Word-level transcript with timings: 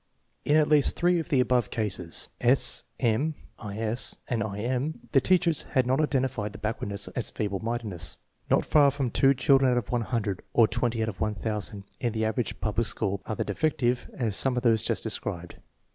In 0.45 0.55
at 0.55 0.67
least 0.67 0.95
three 0.95 1.19
of 1.19 1.29
the 1.29 1.39
above 1.39 1.69
cases 1.69 2.29
(S. 2.51 2.85
M., 2.99 3.35
I. 3.59 3.77
S., 3.77 4.15
and 4.27 4.41
I. 4.41 4.57
M.) 4.57 4.95
the 5.11 5.21
teachers 5.21 5.61
had 5.73 5.85
not 5.85 6.01
identified 6.01 6.53
the 6.53 6.57
backwardness 6.57 7.07
as 7.09 7.29
feeble 7.29 7.59
mindedness. 7.59 8.17
Not 8.49 8.65
far 8.65 8.89
from 8.89 9.11
2 9.11 9.35
children 9.35 9.69
out 9.69 9.77
of 9.77 9.91
100, 9.91 10.41
or 10.53 10.67
20 10.67 11.03
out 11.03 11.09
of 11.09 11.19
1000, 11.21 11.83
in 11.99 12.13
the 12.13 12.25
average 12.25 12.59
public 12.59 12.87
school 12.87 13.21
are 13.27 13.35
as 13.37 13.45
defec 13.45 13.77
tive 13.77 14.09
as 14.15 14.35
some 14.35 14.57
of 14.57 14.63
those 14.63 14.81
just 14.81 15.03
described. 15.03 15.57